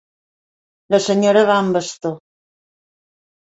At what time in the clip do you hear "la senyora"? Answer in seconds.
0.95-1.45